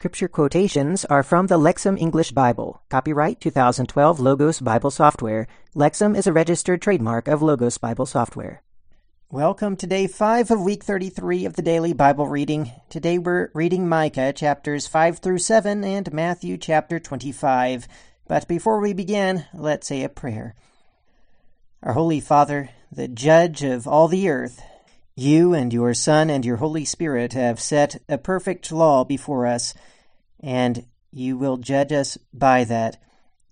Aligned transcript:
Scripture 0.00 0.28
quotations 0.28 1.04
are 1.04 1.22
from 1.22 1.48
the 1.48 1.58
Lexham 1.58 2.00
English 2.00 2.32
Bible. 2.32 2.80
Copyright 2.88 3.38
2012 3.38 4.18
Logos 4.18 4.58
Bible 4.58 4.90
Software. 4.90 5.46
Lexham 5.76 6.16
is 6.16 6.26
a 6.26 6.32
registered 6.32 6.80
trademark 6.80 7.28
of 7.28 7.42
Logos 7.42 7.76
Bible 7.76 8.06
Software. 8.06 8.62
Welcome 9.30 9.76
to 9.76 9.86
day 9.86 10.06
5 10.06 10.52
of 10.52 10.62
week 10.62 10.84
33 10.84 11.44
of 11.44 11.54
the 11.54 11.60
daily 11.60 11.92
Bible 11.92 12.26
reading. 12.26 12.72
Today 12.88 13.18
we're 13.18 13.50
reading 13.52 13.90
Micah 13.90 14.32
chapters 14.32 14.86
5 14.86 15.18
through 15.18 15.36
7 15.36 15.84
and 15.84 16.10
Matthew 16.14 16.56
chapter 16.56 16.98
25. 16.98 17.86
But 18.26 18.48
before 18.48 18.80
we 18.80 18.94
begin, 18.94 19.44
let's 19.52 19.86
say 19.86 20.02
a 20.02 20.08
prayer. 20.08 20.54
Our 21.82 21.92
Holy 21.92 22.20
Father, 22.20 22.70
the 22.90 23.06
judge 23.06 23.62
of 23.62 23.86
all 23.86 24.08
the 24.08 24.30
earth, 24.30 24.62
you 25.20 25.52
and 25.52 25.70
your 25.70 25.92
Son 25.92 26.30
and 26.30 26.46
your 26.46 26.56
Holy 26.56 26.84
Spirit 26.86 27.34
have 27.34 27.60
set 27.60 28.00
a 28.08 28.16
perfect 28.16 28.72
law 28.72 29.04
before 29.04 29.46
us, 29.46 29.74
and 30.42 30.86
you 31.10 31.36
will 31.36 31.58
judge 31.58 31.92
us 31.92 32.16
by 32.32 32.64
that. 32.64 32.96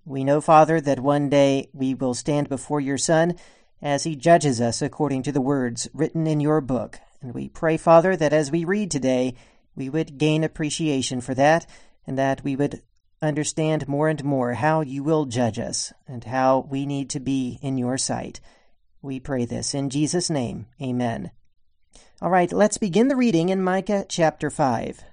We 0.06 0.24
know, 0.24 0.40
Father, 0.40 0.80
that 0.80 1.00
one 1.00 1.28
day 1.28 1.68
we 1.74 1.92
will 1.92 2.14
stand 2.14 2.48
before 2.48 2.80
your 2.80 2.96
Son 2.96 3.34
as 3.82 4.04
he 4.04 4.16
judges 4.16 4.62
us 4.62 4.80
according 4.80 5.24
to 5.24 5.32
the 5.32 5.42
words 5.42 5.88
written 5.92 6.26
in 6.26 6.40
your 6.40 6.62
book. 6.62 7.00
And 7.20 7.34
we 7.34 7.50
pray, 7.50 7.76
Father, 7.76 8.16
that 8.16 8.32
as 8.32 8.50
we 8.50 8.64
read 8.64 8.90
today, 8.90 9.34
we 9.74 9.90
would 9.90 10.16
gain 10.16 10.44
appreciation 10.44 11.20
for 11.20 11.34
that, 11.34 11.66
and 12.06 12.16
that 12.16 12.42
we 12.42 12.56
would 12.56 12.80
understand 13.20 13.86
more 13.86 14.08
and 14.08 14.24
more 14.24 14.54
how 14.54 14.80
you 14.80 15.02
will 15.02 15.26
judge 15.26 15.58
us 15.58 15.92
and 16.06 16.24
how 16.24 16.66
we 16.70 16.86
need 16.86 17.10
to 17.10 17.20
be 17.20 17.58
in 17.60 17.76
your 17.76 17.98
sight. 17.98 18.40
We 19.02 19.20
pray 19.20 19.44
this 19.44 19.74
in 19.74 19.90
Jesus' 19.90 20.30
name. 20.30 20.66
Amen. 20.80 21.30
All 22.20 22.30
right, 22.30 22.52
let's 22.52 22.78
begin 22.78 23.08
the 23.08 23.16
reading 23.16 23.48
in 23.48 23.62
Micah 23.62 24.04
chapter 24.08 24.50
5. 24.50 25.04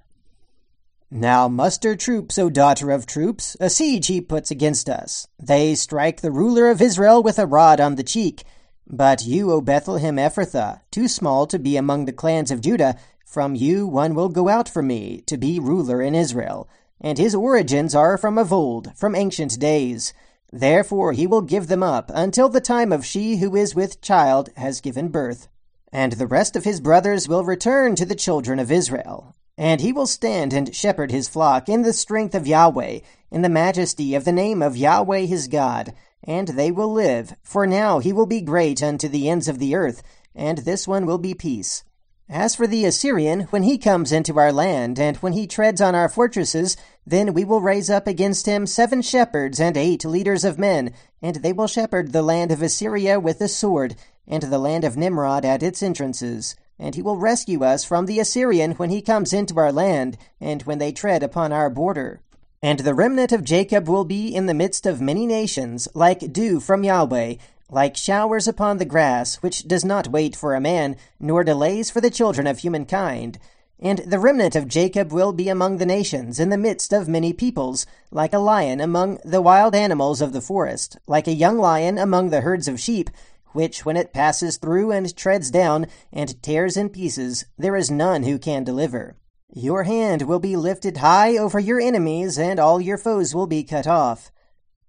Now 1.12 1.48
muster 1.48 1.96
troops, 1.96 2.40
O 2.40 2.50
daughter 2.50 2.90
of 2.90 3.06
troops, 3.06 3.56
a 3.60 3.70
siege 3.70 4.08
he 4.08 4.20
puts 4.20 4.50
against 4.50 4.90
us. 4.90 5.28
They 5.40 5.76
strike 5.76 6.22
the 6.22 6.32
ruler 6.32 6.70
of 6.70 6.82
Israel 6.82 7.22
with 7.22 7.38
a 7.38 7.46
rod 7.46 7.80
on 7.80 7.96
the 7.96 8.04
cheek. 8.04 8.44
But 8.88 9.24
you, 9.24 9.52
O 9.52 9.62
Bethlehem 9.62 10.18
Ephrathah, 10.18 10.82
too 10.92 11.08
small 11.08 11.48
to 11.48 11.60
be 11.60 11.78
among 11.78 12.06
the 12.06 12.12
clans 12.12 12.52
of 12.52 12.62
Judah, 12.62 12.98
from 13.24 13.56
you 13.56 13.88
one 13.88 14.16
will 14.16 14.30
go 14.30 14.50
out 14.50 14.68
for 14.68 14.82
me, 14.82 15.22
to 15.28 15.38
be 15.38 15.60
ruler 15.60 16.02
in 16.02 16.16
Israel. 16.16 16.68
And 17.00 17.18
his 17.18 17.36
origins 17.36 17.94
are 17.94 18.18
from 18.18 18.38
of 18.38 18.52
old, 18.52 18.96
from 18.98 19.16
ancient 19.16 19.60
days. 19.60 20.14
Therefore 20.52 21.14
he 21.14 21.28
will 21.28 21.42
give 21.42 21.68
them 21.68 21.84
up, 21.84 22.12
until 22.14 22.50
the 22.50 22.62
time 22.62 22.92
of 22.92 23.06
she 23.06 23.38
who 23.38 23.56
is 23.56 23.76
with 23.76 24.02
child 24.02 24.50
has 24.58 24.82
given 24.82 25.10
birth. 25.10 25.48
And 25.98 26.12
the 26.12 26.28
rest 26.28 26.58
of 26.58 26.66
his 26.66 26.82
brothers 26.82 27.30
will 27.30 27.46
return 27.46 27.96
to 27.96 28.06
the 28.06 28.16
children 28.16 28.60
of 28.60 28.70
Israel. 28.70 29.34
And 29.58 29.80
he 29.80 29.94
will 29.94 30.08
stand 30.08 30.52
and 30.52 30.76
shepherd 30.76 31.10
his 31.10 31.30
flock 31.30 31.70
in 31.70 31.84
the 31.84 31.94
strength 31.94 32.36
of 32.36 32.46
Yahweh, 32.46 33.00
in 33.32 33.44
the 33.44 33.48
majesty 33.48 34.14
of 34.14 34.26
the 34.26 34.34
name 34.34 34.62
of 34.62 34.76
Yahweh 34.76 35.20
his 35.22 35.48
God. 35.48 35.94
And 36.22 36.50
they 36.50 36.70
will 36.70 36.92
live, 36.92 37.38
for 37.44 37.66
now 37.66 38.00
he 38.00 38.12
will 38.12 38.26
be 38.26 38.42
great 38.42 38.84
unto 38.84 39.08
the 39.08 39.30
ends 39.30 39.48
of 39.48 39.58
the 39.58 39.74
earth, 39.74 40.04
and 40.36 40.58
this 40.58 40.86
one 40.86 41.06
will 41.06 41.18
be 41.18 41.34
peace. 41.34 41.86
As 42.28 42.56
for 42.56 42.68
the 42.68 42.84
Assyrian, 42.84 43.42
when 43.52 43.64
he 43.64 43.78
comes 43.78 44.12
into 44.12 44.38
our 44.38 44.52
land, 44.52 45.00
and 45.00 45.16
when 45.18 45.32
he 45.32 45.48
treads 45.48 45.80
on 45.80 45.96
our 45.96 46.10
fortresses, 46.10 46.76
then 47.08 47.34
we 47.34 47.46
will 47.46 47.62
raise 47.62 47.90
up 47.90 48.06
against 48.06 48.48
him 48.48 48.66
seven 48.66 49.02
shepherds 49.02 49.62
and 49.62 49.78
eight 49.78 50.04
leaders 50.04 50.44
of 50.44 50.60
men, 50.60 50.92
and 51.22 51.38
they 51.38 51.54
will 51.54 51.68
shepherd 51.68 52.12
the 52.12 52.22
land 52.22 52.52
of 52.52 52.62
Assyria 52.62 53.18
with 53.18 53.40
the 53.40 53.48
sword, 53.48 53.96
and 54.28 54.44
the 54.44 54.60
land 54.60 54.84
of 54.84 54.98
Nimrod 54.98 55.46
at 55.46 55.64
its 55.64 55.84
entrances. 55.84 56.56
And 56.78 56.96
he 56.96 57.02
will 57.02 57.18
rescue 57.18 57.64
us 57.64 57.84
from 57.84 58.06
the 58.06 58.20
Assyrian 58.20 58.72
when 58.74 58.90
he 58.90 59.02
comes 59.02 59.32
into 59.34 59.58
our 59.58 59.72
land, 59.72 60.18
and 60.42 60.64
when 60.64 60.78
they 60.78 60.92
tread 60.92 61.24
upon 61.24 61.54
our 61.54 61.70
border. 61.70 62.22
And 62.62 62.80
the 62.80 62.96
remnant 62.96 63.32
of 63.32 63.44
Jacob 63.44 63.88
will 63.88 64.06
be 64.06 64.34
in 64.34 64.48
the 64.48 64.54
midst 64.54 64.86
of 64.86 65.00
many 65.00 65.26
nations, 65.26 65.88
like 65.94 66.34
dew 66.34 66.60
from 66.60 66.84
Yahweh, 66.84 67.36
like 67.70 67.96
showers 67.96 68.48
upon 68.48 68.78
the 68.78 68.86
grass, 68.86 69.36
which 69.38 69.68
does 69.68 69.86
not 69.86 70.08
wait 70.08 70.36
for 70.36 70.54
a 70.54 70.62
man, 70.62 70.96
nor 71.20 71.44
delays 71.44 71.90
for 71.90 72.02
the 72.02 72.10
children 72.10 72.48
of 72.48 72.60
humankind. 72.60 73.40
And 73.80 74.00
the 74.00 74.20
remnant 74.20 74.56
of 74.56 74.68
Jacob 74.68 75.12
will 75.12 75.34
be 75.34 75.50
among 75.50 75.78
the 75.78 75.86
nations, 75.86 76.40
in 76.40 76.50
the 76.50 76.58
midst 76.58 76.94
of 76.94 77.08
many 77.08 77.34
peoples, 77.34 77.86
like 78.10 78.34
a 78.34 78.40
lion 78.40 78.80
among 78.80 79.20
the 79.26 79.42
wild 79.42 79.76
animals 79.76 80.22
of 80.22 80.34
the 80.34 80.42
forest, 80.42 80.98
like 81.08 81.28
a 81.28 81.34
young 81.34 81.58
lion 81.58 81.98
among 81.98 82.30
the 82.30 82.42
herds 82.42 82.68
of 82.68 82.80
sheep, 82.80 83.10
which 83.56 83.86
when 83.86 83.98
it 83.98 84.14
passes 84.14 84.58
through 84.58 84.92
and 84.92 85.16
treads 85.16 85.50
down 85.50 85.88
and 86.12 86.42
tears 86.44 86.78
in 86.78 86.90
pieces, 86.90 87.46
there 87.58 87.76
is 87.76 87.90
none 87.90 88.24
who 88.24 88.38
can 88.38 88.64
deliver. 88.64 89.18
Your 89.54 89.84
hand 89.84 90.24
will 90.24 90.40
be 90.40 90.56
lifted 90.56 90.98
high 90.98 91.38
over 91.38 91.60
your 91.60 91.80
enemies, 91.80 92.38
and 92.38 92.60
all 92.60 92.82
your 92.82 92.98
foes 92.98 93.34
will 93.34 93.48
be 93.48 93.64
cut 93.64 93.88
off. 93.88 94.30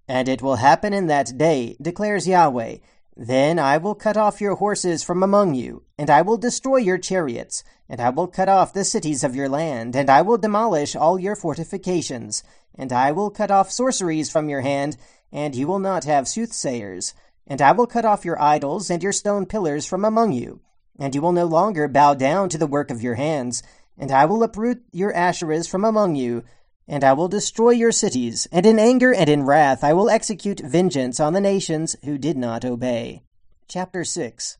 And 0.07 0.27
it 0.27 0.41
will 0.41 0.57
happen 0.57 0.93
in 0.93 1.07
that 1.07 1.37
day, 1.37 1.77
declares 1.81 2.27
Yahweh. 2.27 2.77
Then 3.15 3.57
I 3.57 3.77
will 3.77 3.95
cut 3.95 4.17
off 4.17 4.41
your 4.41 4.55
horses 4.55 5.03
from 5.03 5.23
among 5.23 5.55
you, 5.55 5.83
and 5.97 6.09
I 6.09 6.21
will 6.21 6.37
destroy 6.37 6.77
your 6.77 6.97
chariots, 6.97 7.63
and 7.89 7.99
I 7.99 8.09
will 8.09 8.27
cut 8.27 8.49
off 8.49 8.73
the 8.73 8.83
cities 8.83 9.23
of 9.23 9.35
your 9.35 9.49
land, 9.49 9.95
and 9.95 10.09
I 10.09 10.21
will 10.21 10.37
demolish 10.37 10.95
all 10.95 11.17
your 11.17 11.35
fortifications, 11.35 12.43
and 12.75 12.93
I 12.93 13.11
will 13.11 13.31
cut 13.31 13.49
off 13.49 13.71
sorceries 13.71 14.29
from 14.29 14.49
your 14.49 14.61
hand, 14.61 14.97
and 15.31 15.55
you 15.55 15.65
will 15.65 15.79
not 15.79 16.03
have 16.03 16.27
soothsayers. 16.27 17.13
And 17.47 17.61
I 17.61 17.71
will 17.71 17.87
cut 17.87 18.05
off 18.05 18.25
your 18.25 18.41
idols 18.41 18.89
and 18.89 19.01
your 19.01 19.13
stone 19.13 19.45
pillars 19.45 19.85
from 19.85 20.03
among 20.03 20.33
you, 20.33 20.61
and 20.99 21.15
you 21.15 21.21
will 21.21 21.31
no 21.31 21.45
longer 21.45 21.87
bow 21.87 22.13
down 22.13 22.49
to 22.49 22.57
the 22.57 22.67
work 22.67 22.91
of 22.91 23.01
your 23.01 23.15
hands. 23.15 23.63
And 23.97 24.11
I 24.11 24.25
will 24.25 24.43
uproot 24.43 24.83
your 24.91 25.13
Asherahs 25.13 25.67
from 25.67 25.83
among 25.83 26.15
you, 26.15 26.43
and 26.87 27.03
I 27.03 27.13
will 27.13 27.27
destroy 27.27 27.71
your 27.71 27.91
cities, 27.91 28.47
and 28.51 28.65
in 28.65 28.79
anger 28.79 29.13
and 29.13 29.29
in 29.29 29.43
wrath 29.43 29.83
I 29.83 29.93
will 29.93 30.09
execute 30.09 30.59
vengeance 30.59 31.19
on 31.19 31.33
the 31.33 31.41
nations 31.41 31.95
who 32.03 32.17
did 32.17 32.37
not 32.37 32.63
obey. 32.63 33.23
Chapter 33.67 34.03
6 34.03 34.57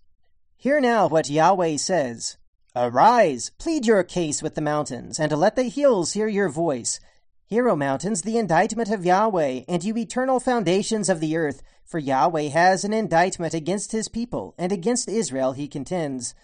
Hear 0.58 0.82
now 0.82 1.08
what 1.08 1.30
Yahweh 1.30 1.78
says 1.78 2.38
Arise, 2.76 3.52
plead 3.58 3.86
your 3.86 4.04
case 4.04 4.44
with 4.44 4.56
the 4.56 4.62
mountains, 4.62 5.20
and 5.20 5.32
let 5.32 5.56
the 5.56 5.64
hills 5.64 6.14
hear 6.14 6.28
your 6.28 6.50
voice. 6.50 7.00
Hear, 7.50 7.70
O 7.70 7.78
mountains, 7.78 8.24
the 8.24 8.38
indictment 8.38 8.92
of 8.92 9.06
Yahweh, 9.06 9.62
and 9.70 9.82
you 9.82 9.98
eternal 9.98 10.42
foundations 10.42 11.08
of 11.08 11.22
the 11.22 11.38
earth. 11.38 11.64
For 11.86 11.98
Yahweh 11.98 12.50
has 12.50 12.84
an 12.84 12.92
indictment 12.92 13.54
against 13.54 13.94
his 13.94 14.10
people, 14.10 14.54
and 14.58 14.74
against 14.74 15.08
Israel 15.08 15.54
he 15.54 15.70
contends. 15.70 16.36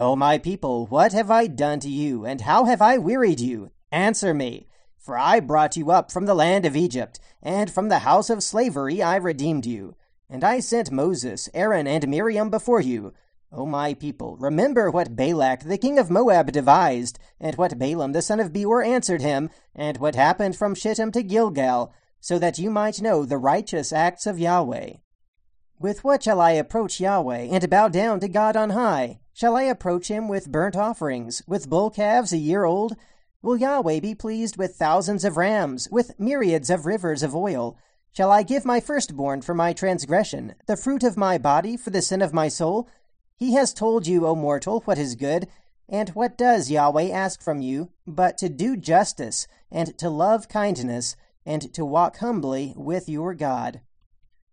O 0.00 0.16
my 0.16 0.36
people, 0.36 0.86
what 0.86 1.12
have 1.12 1.30
I 1.30 1.46
done 1.46 1.78
to 1.78 1.88
you, 1.88 2.24
and 2.24 2.40
how 2.40 2.64
have 2.64 2.82
I 2.82 2.98
wearied 2.98 3.38
you? 3.38 3.70
Answer 3.92 4.34
me. 4.34 4.66
For 4.96 5.16
I 5.16 5.38
brought 5.38 5.76
you 5.76 5.92
up 5.92 6.10
from 6.10 6.26
the 6.26 6.34
land 6.34 6.66
of 6.66 6.74
Egypt, 6.74 7.20
and 7.40 7.70
from 7.70 7.88
the 7.88 8.00
house 8.00 8.28
of 8.28 8.42
slavery 8.42 9.00
I 9.00 9.14
redeemed 9.14 9.64
you. 9.64 9.94
And 10.28 10.42
I 10.42 10.58
sent 10.58 10.90
Moses, 10.90 11.48
Aaron, 11.54 11.86
and 11.86 12.08
Miriam 12.08 12.50
before 12.50 12.80
you. 12.80 13.12
O 13.50 13.64
my 13.64 13.94
people, 13.94 14.36
remember 14.36 14.90
what 14.90 15.16
Balak 15.16 15.64
the 15.64 15.78
king 15.78 15.98
of 15.98 16.10
Moab 16.10 16.52
devised, 16.52 17.18
and 17.40 17.56
what 17.56 17.78
Balaam 17.78 18.12
the 18.12 18.20
son 18.20 18.40
of 18.40 18.52
Beor 18.52 18.82
answered 18.82 19.22
him, 19.22 19.48
and 19.74 19.96
what 19.96 20.14
happened 20.14 20.54
from 20.54 20.74
Shittim 20.74 21.12
to 21.12 21.22
Gilgal, 21.22 21.92
so 22.20 22.38
that 22.38 22.58
you 22.58 22.70
might 22.70 23.00
know 23.00 23.24
the 23.24 23.38
righteous 23.38 23.90
acts 23.90 24.26
of 24.26 24.38
Yahweh. 24.38 24.96
With 25.78 26.04
what 26.04 26.24
shall 26.24 26.42
I 26.42 26.52
approach 26.52 27.00
Yahweh, 27.00 27.48
and 27.50 27.70
bow 27.70 27.88
down 27.88 28.20
to 28.20 28.28
God 28.28 28.54
on 28.54 28.70
high? 28.70 29.20
Shall 29.32 29.56
I 29.56 29.62
approach 29.62 30.08
him 30.08 30.28
with 30.28 30.52
burnt 30.52 30.76
offerings, 30.76 31.42
with 31.46 31.70
bull 31.70 31.88
calves 31.88 32.34
a 32.34 32.38
year 32.38 32.64
old? 32.64 32.96
Will 33.40 33.56
Yahweh 33.56 34.00
be 34.00 34.14
pleased 34.14 34.58
with 34.58 34.76
thousands 34.76 35.24
of 35.24 35.38
rams, 35.38 35.88
with 35.90 36.18
myriads 36.20 36.68
of 36.68 36.84
rivers 36.84 37.22
of 37.22 37.34
oil? 37.34 37.78
Shall 38.12 38.32
I 38.32 38.42
give 38.42 38.64
my 38.64 38.80
firstborn 38.80 39.42
for 39.42 39.54
my 39.54 39.72
transgression, 39.72 40.56
the 40.66 40.76
fruit 40.76 41.04
of 41.04 41.16
my 41.16 41.38
body 41.38 41.76
for 41.76 41.90
the 41.90 42.02
sin 42.02 42.20
of 42.20 42.34
my 42.34 42.48
soul? 42.48 42.88
He 43.38 43.52
has 43.52 43.72
told 43.72 44.08
you, 44.08 44.26
O 44.26 44.34
mortal, 44.34 44.80
what 44.80 44.98
is 44.98 45.14
good. 45.14 45.46
And 45.88 46.10
what 46.10 46.36
does 46.36 46.70
Yahweh 46.70 47.08
ask 47.08 47.40
from 47.40 47.62
you, 47.62 47.90
but 48.06 48.36
to 48.38 48.48
do 48.48 48.76
justice, 48.76 49.46
and 49.70 49.96
to 49.98 50.10
love 50.10 50.48
kindness, 50.48 51.16
and 51.46 51.72
to 51.72 51.84
walk 51.84 52.18
humbly 52.18 52.74
with 52.76 53.08
your 53.08 53.34
God. 53.34 53.80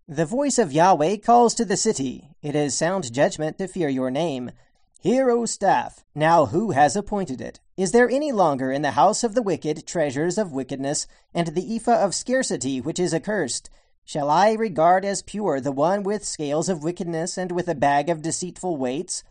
The 0.08 0.26
voice 0.26 0.60
of 0.60 0.72
Yahweh 0.72 1.18
calls 1.18 1.56
to 1.56 1.66
the 1.66 1.76
city. 1.76 2.30
It 2.44 2.56
is 2.56 2.78
sound 2.78 3.12
judgment 3.12 3.58
to 3.58 3.68
fear 3.68 3.90
your 3.90 4.12
name. 4.12 4.52
Hear, 5.02 5.32
O 5.32 5.46
staff. 5.46 6.06
Now 6.14 6.46
who 6.46 6.72
has 6.72 6.96
appointed 6.96 7.42
it? 7.42 7.60
Is 7.76 7.92
there 7.92 8.10
any 8.10 8.32
longer 8.32 8.72
in 8.72 8.84
the 8.84 8.92
house 8.92 9.24
of 9.24 9.34
the 9.34 9.42
wicked 9.42 9.88
treasures 9.88 10.38
of 10.38 10.54
wickedness, 10.54 11.08
and 11.34 11.48
the 11.48 11.76
ephah 11.76 12.04
of 12.04 12.14
scarcity 12.14 12.80
which 12.80 13.00
is 13.00 13.16
accursed? 13.16 13.70
Shall 14.08 14.30
I 14.30 14.54
regard 14.54 15.04
as 15.04 15.24
pure 15.24 15.60
the 15.60 15.72
one 15.72 16.04
with 16.04 16.24
scales 16.24 16.70
of 16.70 16.84
wickedness 16.84 17.40
and 17.40 17.52
with 17.52 17.68
a 17.68 17.74
bag 17.74 18.08
of 18.08 18.22
deceitful 18.22 18.78
weights? 18.78 19.24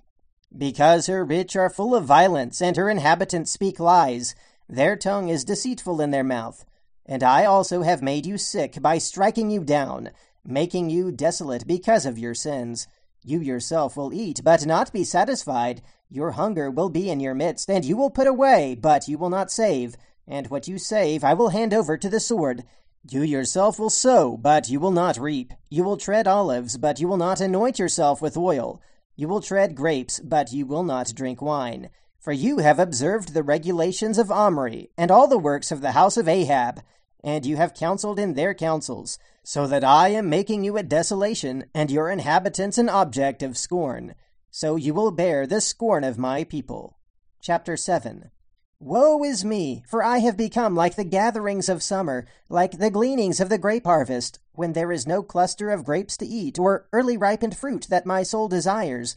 Because 0.57 1.07
her 1.07 1.25
rich 1.25 1.55
are 1.55 1.71
full 1.71 1.95
of 1.95 2.05
violence, 2.05 2.61
and 2.61 2.77
her 2.77 2.91
inhabitants 2.91 3.53
speak 3.53 3.79
lies. 3.79 4.35
Their 4.69 4.97
tongue 4.97 5.29
is 5.29 5.45
deceitful 5.45 6.01
in 6.01 6.11
their 6.11 6.25
mouth. 6.25 6.65
And 7.07 7.23
I 7.23 7.45
also 7.45 7.83
have 7.83 8.03
made 8.03 8.27
you 8.27 8.37
sick 8.37 8.83
by 8.83 8.99
striking 8.99 9.49
you 9.49 9.63
down, 9.63 10.11
making 10.45 10.91
you 10.91 11.13
desolate 11.13 11.69
because 11.69 12.05
of 12.05 12.19
your 12.19 12.35
sins. 12.35 12.89
You 13.23 13.39
yourself 13.39 13.97
will 13.97 14.13
eat, 14.13 14.41
but 14.43 14.67
not 14.67 14.93
be 14.93 15.05
satisfied. 15.05 15.83
Your 16.11 16.33
hunger 16.33 16.69
will 16.69 16.89
be 16.91 17.11
in 17.11 17.21
your 17.21 17.35
midst, 17.35 17.71
and 17.71 17.85
you 17.85 17.97
will 17.97 18.11
put 18.11 18.27
away, 18.27 18.75
but 18.75 19.07
you 19.07 19.19
will 19.19 19.31
not 19.31 19.53
save. 19.53 19.97
and 20.27 20.49
what 20.49 20.67
you 20.67 20.79
save 20.79 21.23
I 21.23 21.35
will 21.35 21.51
hand 21.51 21.75
over 21.75 21.97
to 21.97 22.09
the 22.09 22.19
sword. 22.19 22.65
You 23.07 23.21
yourself 23.21 23.79
will 23.79 23.91
sow, 23.91 24.39
but 24.39 24.71
you 24.71 24.81
will 24.81 24.91
not 24.91 25.19
reap. 25.19 25.53
You 25.69 25.85
will 25.85 25.99
tread 25.99 26.27
olives, 26.27 26.79
but 26.79 26.99
you 26.99 27.07
will 27.07 27.19
not 27.19 27.39
anoint 27.39 27.79
yourself 27.79 28.23
with 28.23 28.35
oil. 28.35 28.81
You 29.15 29.29
will 29.29 29.43
tread 29.43 29.75
grapes, 29.75 30.21
but 30.21 30.55
you 30.55 30.65
will 30.65 30.85
not 30.85 31.15
drink 31.15 31.43
wine. 31.43 31.91
For 32.19 32.33
you 32.33 32.59
have 32.59 32.79
observed 32.79 33.35
the 33.35 33.43
regulations 33.43 34.17
of 34.17 34.31
Omri, 34.31 34.91
and 34.97 35.11
all 35.11 35.29
the 35.29 35.37
works 35.37 35.71
of 35.71 35.83
the 35.83 35.93
house 35.93 36.17
of 36.17 36.29
Ahab, 36.29 36.81
and 37.23 37.45
you 37.45 37.57
have 37.57 37.75
counseled 37.75 38.19
in 38.19 38.33
their 38.33 38.55
counsels, 38.55 39.19
so 39.43 39.67
that 39.67 39.85
I 39.85 40.09
am 40.09 40.31
making 40.31 40.65
you 40.65 40.79
a 40.79 40.83
desolation, 40.83 41.67
and 41.75 41.91
your 41.91 42.09
inhabitants 42.09 42.79
an 42.79 42.89
object 42.89 43.43
of 43.43 43.59
scorn. 43.59 44.15
So 44.51 44.77
you 44.77 44.95
will 44.95 45.11
bear 45.11 45.47
the 45.47 45.61
scorn 45.61 46.05
of 46.05 46.17
my 46.17 46.43
people. 46.43 46.97
Chapter 47.43 47.77
7 47.77 48.31
Woe 48.85 49.25
is 49.25 49.47
me, 49.47 49.83
for 49.87 50.05
I 50.05 50.19
have 50.19 50.37
become 50.37 50.75
like 50.75 50.95
the 50.95 51.05
gatherings 51.05 51.71
of 51.71 51.83
summer, 51.83 52.27
like 52.51 52.73
the 52.73 52.91
gleanings 52.91 53.41
of 53.41 53.49
the 53.49 53.57
grape 53.57 53.87
harvest, 53.87 54.41
when 54.53 54.75
there 54.75 54.93
is 54.93 55.07
no 55.07 55.23
cluster 55.23 55.71
of 55.71 55.87
grapes 55.87 56.19
to 56.19 56.27
eat, 56.27 56.59
or 56.59 56.87
early 56.93 57.17
ripened 57.17 57.57
fruit 57.57 57.87
that 57.89 58.05
my 58.05 58.23
soul 58.23 58.47
desires. 58.47 59.17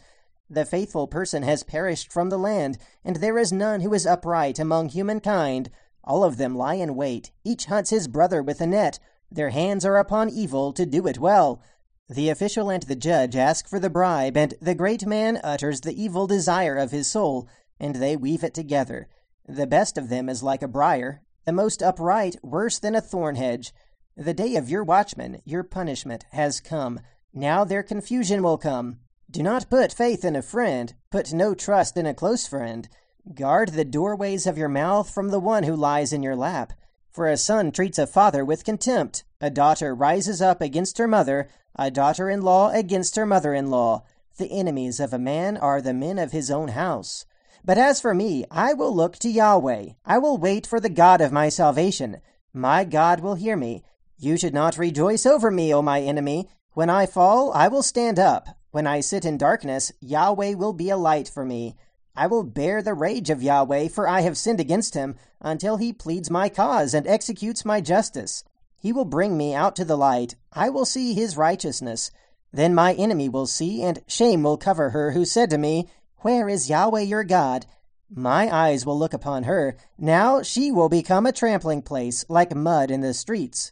The 0.49 0.63
faithful 0.63 1.05
person 1.05 1.43
has 1.43 1.63
perished 1.63 2.13
from 2.13 2.29
the 2.29 2.37
land, 2.37 2.77
and 3.03 3.17
there 3.17 3.37
is 3.37 3.51
none 3.51 3.81
who 3.81 3.93
is 3.93 4.05
upright 4.05 4.57
among 4.57 4.87
humankind. 4.87 5.69
All 6.01 6.23
of 6.23 6.37
them 6.37 6.55
lie 6.55 6.75
in 6.75 6.95
wait, 6.95 7.31
each 7.43 7.65
hunts 7.65 7.89
his 7.89 8.07
brother 8.07 8.41
with 8.41 8.61
a 8.61 8.67
net. 8.67 8.99
Their 9.29 9.49
hands 9.49 9.83
are 9.83 9.97
upon 9.97 10.29
evil 10.29 10.71
to 10.71 10.85
do 10.85 11.05
it 11.07 11.19
well. 11.19 11.61
The 12.09 12.29
official 12.29 12.69
and 12.69 12.83
the 12.83 12.95
judge 12.95 13.35
ask 13.35 13.67
for 13.67 13.79
the 13.79 13.89
bribe, 13.89 14.37
and 14.37 14.53
the 14.61 14.75
great 14.75 15.05
man 15.05 15.41
utters 15.43 15.81
the 15.81 16.01
evil 16.01 16.25
desire 16.25 16.77
of 16.77 16.91
his 16.91 17.07
soul, 17.07 17.49
and 17.81 17.97
they 17.97 18.15
weave 18.15 18.45
it 18.45 18.53
together. 18.53 19.09
The 19.47 19.67
best 19.67 19.97
of 19.97 20.09
them 20.09 20.27
is 20.27 20.43
like 20.43 20.61
a 20.61 20.67
briar, 20.67 21.21
the 21.45 21.53
most 21.53 21.81
upright 21.81 22.35
worse 22.43 22.79
than 22.79 22.95
a 22.95 23.01
thorn 23.01 23.35
hedge. 23.35 23.73
The 24.17 24.33
day 24.33 24.55
of 24.55 24.69
your 24.69 24.83
watchman, 24.83 25.41
your 25.45 25.63
punishment, 25.63 26.25
has 26.31 26.59
come. 26.59 26.99
Now 27.33 27.63
their 27.63 27.83
confusion 27.83 28.43
will 28.43 28.57
come. 28.57 28.99
Do 29.31 29.41
not 29.41 29.69
put 29.69 29.93
faith 29.93 30.25
in 30.25 30.35
a 30.35 30.41
friend, 30.41 30.93
put 31.11 31.31
no 31.31 31.53
trust 31.53 31.95
in 31.95 32.05
a 32.05 32.13
close 32.13 32.45
friend. 32.45 32.89
Guard 33.33 33.69
the 33.69 33.85
doorways 33.85 34.47
of 34.47 34.57
your 34.57 34.69
mouth 34.69 35.09
from 35.09 35.29
the 35.29 35.39
one 35.39 35.63
who 35.63 35.75
lies 35.75 36.11
in 36.11 36.23
your 36.23 36.35
lap. 36.35 36.73
For 37.11 37.27
a 37.27 37.37
son 37.37 37.71
treats 37.71 37.97
a 37.97 38.05
father 38.05 38.43
with 38.43 38.65
contempt, 38.65 39.23
a 39.39 39.49
daughter 39.49 39.95
rises 39.95 40.41
up 40.41 40.61
against 40.61 40.97
her 40.97 41.07
mother, 41.07 41.47
a 41.75 41.89
daughter 41.89 42.29
in 42.29 42.41
law 42.41 42.71
against 42.71 43.15
her 43.15 43.25
mother 43.25 43.53
in 43.53 43.69
law. 43.69 44.03
The 44.37 44.51
enemies 44.51 44.99
of 44.99 45.13
a 45.13 45.19
man 45.19 45.57
are 45.57 45.81
the 45.81 45.93
men 45.93 46.19
of 46.19 46.31
his 46.31 46.51
own 46.51 46.69
house. 46.69 47.25
But 47.67 47.77
as 47.77 47.99
for 47.99 48.13
me, 48.13 48.45
I 48.49 48.71
will 48.71 48.95
look 48.95 49.17
to 49.17 49.29
Yahweh. 49.29 49.87
I 50.05 50.17
will 50.19 50.37
wait 50.37 50.65
for 50.65 50.79
the 50.79 50.87
God 50.87 51.19
of 51.19 51.33
my 51.33 51.49
salvation. 51.49 52.21
My 52.53 52.85
God 52.85 53.19
will 53.19 53.35
hear 53.35 53.57
me. 53.57 53.83
You 54.17 54.37
should 54.37 54.53
not 54.53 54.77
rejoice 54.77 55.25
over 55.25 55.51
me, 55.51 55.73
O 55.73 55.81
my 55.81 55.99
enemy. 55.99 56.47
When 56.75 56.89
I 56.89 57.05
fall, 57.05 57.51
I 57.51 57.67
will 57.67 57.83
stand 57.83 58.19
up. 58.19 58.47
When 58.71 58.87
I 58.87 59.01
sit 59.01 59.25
in 59.25 59.37
darkness, 59.37 59.91
Yahweh 59.99 60.53
will 60.53 60.71
be 60.71 60.89
a 60.89 60.95
light 60.95 61.27
for 61.27 61.43
me. 61.43 61.75
I 62.15 62.27
will 62.27 62.45
bear 62.45 62.81
the 62.81 62.93
rage 62.93 63.29
of 63.29 63.43
Yahweh, 63.43 63.89
for 63.89 64.07
I 64.07 64.21
have 64.21 64.37
sinned 64.37 64.61
against 64.61 64.93
him, 64.93 65.15
until 65.41 65.75
he 65.75 65.91
pleads 65.91 66.31
my 66.31 66.47
cause 66.47 66.93
and 66.93 67.05
executes 67.05 67.65
my 67.65 67.81
justice. 67.81 68.45
He 68.77 68.93
will 68.93 69.03
bring 69.03 69.35
me 69.35 69.53
out 69.53 69.75
to 69.75 69.83
the 69.83 69.97
light. 69.97 70.35
I 70.53 70.69
will 70.69 70.85
see 70.85 71.13
his 71.13 71.35
righteousness. 71.35 72.11
Then 72.53 72.73
my 72.73 72.93
enemy 72.93 73.27
will 73.27 73.45
see, 73.45 73.83
and 73.83 74.01
shame 74.07 74.41
will 74.41 74.55
cover 74.55 74.91
her 74.91 75.11
who 75.11 75.25
said 75.25 75.49
to 75.49 75.57
me, 75.57 75.89
Where 76.27 76.49
is 76.49 76.69
Yahweh 76.69 77.03
your 77.03 77.23
God? 77.23 77.67
My 78.13 78.53
eyes 78.53 78.85
will 78.85 78.99
look 78.99 79.13
upon 79.13 79.43
her. 79.43 79.77
Now 79.97 80.41
she 80.41 80.73
will 80.73 80.89
become 80.89 81.25
a 81.25 81.31
trampling 81.31 81.81
place, 81.81 82.25
like 82.27 82.53
mud 82.53 82.91
in 82.91 82.99
the 82.99 83.13
streets. 83.13 83.71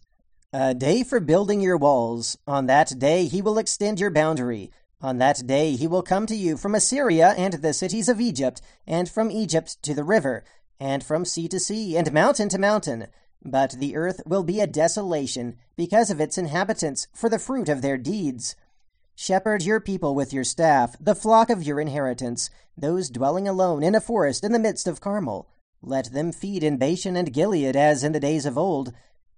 A 0.53 0.73
day 0.73 1.03
for 1.03 1.19
building 1.19 1.59
your 1.59 1.75
walls. 1.75 2.37
On 2.47 2.65
that 2.67 2.97
day 2.97 3.25
he 3.25 3.41
will 3.41 3.57
extend 3.57 3.99
your 3.99 4.09
boundary. 4.09 4.71
On 5.01 5.17
that 5.17 5.45
day 5.45 5.75
he 5.75 5.85
will 5.85 6.01
come 6.01 6.25
to 6.27 6.33
you 6.33 6.55
from 6.55 6.75
Assyria 6.75 7.33
and 7.37 7.55
the 7.55 7.73
cities 7.73 8.07
of 8.07 8.21
Egypt, 8.21 8.61
and 8.87 9.09
from 9.09 9.29
Egypt 9.31 9.83
to 9.83 9.93
the 9.93 10.05
river, 10.05 10.45
and 10.79 11.03
from 11.03 11.25
sea 11.25 11.49
to 11.49 11.59
sea, 11.59 11.97
and 11.97 12.13
mountain 12.13 12.47
to 12.47 12.57
mountain. 12.57 13.07
But 13.43 13.71
the 13.71 13.97
earth 13.97 14.21
will 14.25 14.43
be 14.43 14.61
a 14.61 14.65
desolation 14.65 15.57
because 15.75 16.09
of 16.09 16.21
its 16.21 16.37
inhabitants, 16.37 17.07
for 17.13 17.27
the 17.29 17.37
fruit 17.37 17.67
of 17.67 17.81
their 17.81 17.97
deeds. 17.97 18.55
Shepherd 19.17 19.63
your 19.63 19.79
people 19.79 20.13
with 20.13 20.33
your 20.33 20.43
staff, 20.43 20.97
the 20.99 21.15
flock 21.15 21.49
of 21.49 21.63
your 21.63 21.79
inheritance, 21.79 22.49
those 22.77 23.09
dwelling 23.09 23.47
alone 23.47 23.81
in 23.81 23.95
a 23.95 24.01
forest 24.01 24.43
in 24.43 24.51
the 24.51 24.59
midst 24.59 24.87
of 24.87 24.99
Carmel. 24.99 25.47
Let 25.81 26.11
them 26.11 26.33
feed 26.33 26.63
in 26.63 26.75
Bashan 26.75 27.15
and 27.15 27.31
Gilead 27.31 27.77
as 27.77 28.03
in 28.03 28.11
the 28.11 28.19
days 28.19 28.45
of 28.45 28.57
old, 28.57 28.91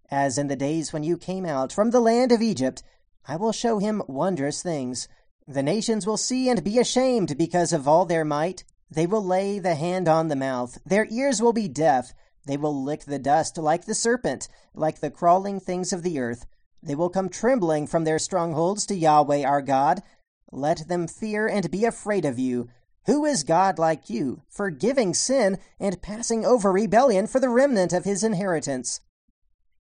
as 0.10 0.40
in 0.40 0.48
the 0.48 0.56
days 0.56 0.92
when 0.92 1.04
you 1.04 1.16
came 1.16 1.46
out 1.46 1.72
from 1.72 1.92
the 1.92 2.00
land 2.00 2.32
of 2.32 2.42
Egypt. 2.42 2.82
I 3.28 3.36
will 3.36 3.52
show 3.52 3.78
him 3.78 4.02
wondrous 4.08 4.64
things. 4.64 5.08
The 5.48 5.62
nations 5.62 6.08
will 6.08 6.18
see 6.18 6.50
and 6.50 6.64
be 6.64 6.80
ashamed 6.80 7.38
because 7.38 7.72
of 7.72 7.88
all 7.88 8.06
their 8.06 8.26
might. 8.26 8.64
They 8.90 9.06
will 9.06 9.24
lay 9.24 9.60
the 9.60 9.76
hand 9.76 10.08
on 10.08 10.30
the 10.30 10.36
mouth. 10.36 10.80
Their 10.88 11.06
ears 11.12 11.40
will 11.40 11.54
be 11.54 11.68
deaf. 11.68 12.16
They 12.48 12.58
will 12.58 12.84
lick 12.84 13.06
the 13.06 13.20
dust 13.20 13.60
like 13.60 13.86
the 13.86 13.94
serpent, 13.94 14.48
like 14.74 15.02
the 15.02 15.12
crawling 15.12 15.60
things 15.60 15.94
of 15.94 16.02
the 16.02 16.18
earth. 16.18 16.48
They 16.82 16.96
will 16.96 17.10
come 17.10 17.30
trembling 17.30 17.88
from 17.88 18.04
their 18.04 18.20
strongholds 18.20 18.86
to 18.88 18.96
Yahweh 18.96 19.44
our 19.44 19.62
God. 19.62 20.04
Let 20.52 20.88
them 20.88 21.08
fear 21.08 21.48
and 21.48 21.70
be 21.72 21.86
afraid 21.86 22.26
of 22.26 22.40
you. 22.40 22.70
Who 23.06 23.26
is 23.26 23.44
God 23.44 23.80
like 23.80 24.10
you, 24.10 24.44
forgiving 24.50 25.14
sin 25.14 25.60
and 25.80 26.02
passing 26.02 26.46
over 26.46 26.72
rebellion 26.72 27.28
for 27.28 27.40
the 27.40 27.50
remnant 27.50 27.94
of 27.94 28.04
his 28.04 28.24
inheritance? 28.24 29.00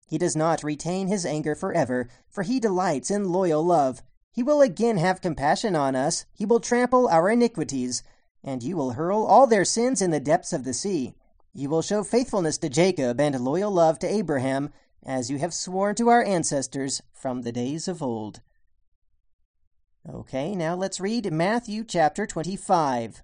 He 0.06 0.19
does 0.19 0.37
not 0.37 0.62
retain 0.62 1.08
his 1.08 1.26
anger 1.26 1.56
forever, 1.56 2.08
for 2.28 2.44
he 2.44 2.60
delights 2.60 3.10
in 3.10 3.32
loyal 3.32 3.64
love. 3.64 4.02
He 4.31 4.43
will 4.43 4.60
again 4.60 4.98
have 4.98 5.20
compassion 5.20 5.75
on 5.75 5.96
us. 5.96 6.25
He 6.32 6.46
will 6.46 6.60
trample 6.60 7.08
our 7.08 7.28
iniquities, 7.28 8.04
and 8.44 8.62
you 8.62 8.76
will 8.76 8.93
hurl 8.93 9.25
all 9.25 9.48
their 9.48 9.64
sins 9.64 10.00
in 10.00 10.12
the 10.12 10.20
depths 10.20 10.52
of 10.52 10.62
the 10.62 10.75
sea. 10.75 11.14
You 11.52 11.69
will 11.69 11.82
show 11.82 12.04
faithfulness 12.04 12.58
to 12.58 12.69
Jacob 12.69 13.20
and 13.20 13.40
loyal 13.40 13.72
love 13.72 13.98
to 14.00 14.06
Abraham, 14.06 14.70
as 15.04 15.31
you 15.31 15.38
have 15.38 15.54
sworn 15.54 15.94
to 15.96 16.08
our 16.08 16.25
ancestors 16.25 17.02
from 17.12 17.43
the 17.43 17.52
days 17.52 17.88
of 17.88 18.02
old. 18.02 18.40
Okay, 20.08 20.54
now 20.54 20.75
let's 20.75 21.00
read 21.00 21.32
Matthew 21.32 21.82
chapter 21.82 22.26
25. 22.26 23.22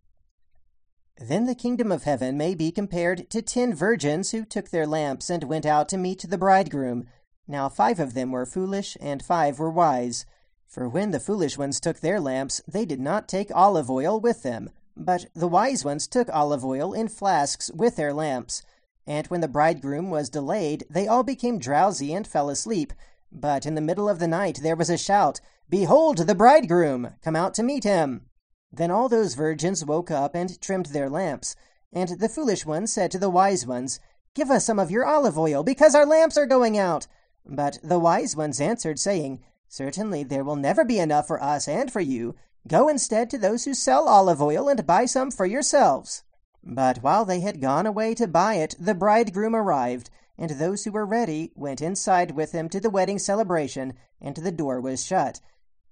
Then 1.18 1.46
the 1.46 1.54
kingdom 1.54 1.92
of 1.92 2.02
heaven 2.02 2.36
may 2.36 2.54
be 2.54 2.72
compared 2.72 3.30
to 3.30 3.42
ten 3.42 3.74
virgins 3.74 4.30
who 4.30 4.44
took 4.44 4.70
their 4.70 4.86
lamps 4.86 5.30
and 5.30 5.44
went 5.44 5.66
out 5.66 5.88
to 5.90 5.98
meet 5.98 6.24
the 6.28 6.38
bridegroom. 6.38 7.06
Now 7.46 7.68
five 7.68 8.00
of 8.00 8.14
them 8.14 8.32
were 8.32 8.46
foolish, 8.46 8.96
and 9.00 9.22
five 9.22 9.58
were 9.58 9.70
wise. 9.70 10.26
For 10.66 10.88
when 10.88 11.10
the 11.10 11.20
foolish 11.20 11.58
ones 11.58 11.78
took 11.80 12.00
their 12.00 12.18
lamps, 12.18 12.62
they 12.66 12.84
did 12.84 13.00
not 13.00 13.28
take 13.28 13.54
olive 13.54 13.90
oil 13.90 14.18
with 14.18 14.42
them, 14.42 14.70
but 14.96 15.26
the 15.34 15.48
wise 15.48 15.84
ones 15.84 16.08
took 16.08 16.28
olive 16.30 16.64
oil 16.64 16.92
in 16.92 17.08
flasks 17.08 17.70
with 17.74 17.96
their 17.96 18.12
lamps. 18.12 18.62
And 19.06 19.26
when 19.26 19.40
the 19.40 19.48
bridegroom 19.48 20.10
was 20.10 20.30
delayed, 20.30 20.84
they 20.88 21.08
all 21.08 21.22
became 21.22 21.58
drowsy 21.58 22.12
and 22.14 22.26
fell 22.26 22.48
asleep. 22.48 22.92
But 23.32 23.66
in 23.66 23.74
the 23.74 23.80
middle 23.80 24.08
of 24.08 24.18
the 24.18 24.28
night 24.28 24.60
there 24.62 24.76
was 24.76 24.90
a 24.90 24.98
shout, 24.98 25.40
Behold 25.68 26.18
the 26.18 26.34
bridegroom! 26.34 27.14
Come 27.22 27.34
out 27.34 27.54
to 27.54 27.62
meet 27.62 27.84
him! 27.84 28.26
Then 28.70 28.90
all 28.90 29.08
those 29.08 29.34
virgins 29.34 29.84
woke 29.84 30.10
up 30.10 30.34
and 30.34 30.60
trimmed 30.60 30.86
their 30.86 31.10
lamps. 31.10 31.56
And 31.92 32.08
the 32.20 32.28
foolish 32.28 32.64
ones 32.64 32.92
said 32.92 33.10
to 33.10 33.18
the 33.18 33.30
wise 33.30 33.66
ones, 33.66 34.00
Give 34.34 34.50
us 34.50 34.64
some 34.64 34.78
of 34.78 34.90
your 34.90 35.04
olive 35.04 35.38
oil, 35.38 35.62
because 35.62 35.94
our 35.94 36.06
lamps 36.06 36.38
are 36.38 36.46
going 36.46 36.78
out. 36.78 37.06
But 37.44 37.78
the 37.82 37.98
wise 37.98 38.34
ones 38.36 38.60
answered, 38.60 38.98
saying, 38.98 39.40
Certainly 39.68 40.24
there 40.24 40.44
will 40.44 40.56
never 40.56 40.84
be 40.84 40.98
enough 40.98 41.26
for 41.26 41.42
us 41.42 41.66
and 41.66 41.90
for 41.90 42.00
you. 42.00 42.34
Go 42.68 42.88
instead 42.88 43.28
to 43.30 43.38
those 43.38 43.64
who 43.64 43.74
sell 43.74 44.08
olive 44.08 44.40
oil 44.40 44.68
and 44.68 44.86
buy 44.86 45.06
some 45.06 45.30
for 45.30 45.44
yourselves. 45.44 46.22
But 46.64 47.02
while 47.02 47.24
they 47.24 47.40
had 47.40 47.60
gone 47.60 47.86
away 47.86 48.14
to 48.14 48.28
buy 48.28 48.54
it, 48.54 48.74
the 48.78 48.94
bridegroom 48.94 49.54
arrived, 49.54 50.10
and 50.38 50.52
those 50.52 50.84
who 50.84 50.92
were 50.92 51.04
ready 51.04 51.52
went 51.54 51.82
inside 51.82 52.32
with 52.32 52.52
him 52.52 52.68
to 52.68 52.80
the 52.80 52.90
wedding 52.90 53.18
celebration, 53.18 53.94
and 54.20 54.36
the 54.36 54.52
door 54.52 54.80
was 54.80 55.04
shut. 55.04 55.40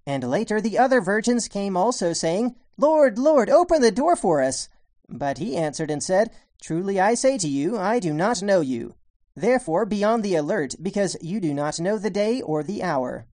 And 0.06 0.24
later 0.24 0.60
the 0.60 0.78
other 0.78 1.00
virgins 1.00 1.48
came 1.48 1.76
also, 1.76 2.12
saying, 2.12 2.56
Lord, 2.76 3.18
Lord, 3.18 3.50
open 3.50 3.82
the 3.82 3.90
door 3.90 4.16
for 4.16 4.42
us. 4.42 4.68
But 5.08 5.38
he 5.38 5.56
answered 5.56 5.90
and 5.90 6.02
said, 6.02 6.30
Truly 6.62 7.00
I 7.00 7.14
say 7.14 7.36
to 7.38 7.48
you, 7.48 7.78
I 7.78 7.98
do 7.98 8.12
not 8.12 8.42
know 8.42 8.60
you. 8.60 8.94
Therefore 9.34 9.86
be 9.86 10.02
on 10.02 10.22
the 10.22 10.34
alert, 10.34 10.74
because 10.80 11.16
you 11.20 11.40
do 11.40 11.54
not 11.54 11.80
know 11.80 11.98
the 11.98 12.10
day 12.10 12.40
or 12.42 12.62
the 12.62 12.82
hour. 12.82 13.26